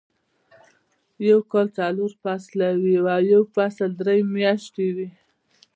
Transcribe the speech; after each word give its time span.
يو 1.29 1.39
کال 1.51 1.67
څلور 1.77 2.11
فصله 2.23 2.67
وي 2.83 2.95
او 3.15 3.21
يو 3.33 3.41
فصل 3.55 3.89
درې 4.01 4.17
میاشتې 4.35 4.87
وي. 4.95 5.09